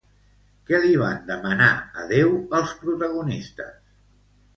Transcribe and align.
Què 0.69 0.77
li 0.85 0.93
van 1.01 1.19
demanar 1.27 1.67
a 2.03 2.05
Déu 2.13 2.31
els 2.61 2.73
protagonistes? 2.85 3.77